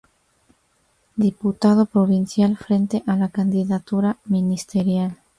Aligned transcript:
Diputado 1.15 1.85
provincial 1.85 2.57
frente 2.57 3.03
a 3.05 3.15
la 3.15 3.29
candidatura 3.29 4.17
ministerial. 4.25 5.19